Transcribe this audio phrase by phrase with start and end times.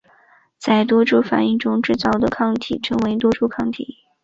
[0.57, 3.99] 在多株反应中制造的抗体称为多株抗体。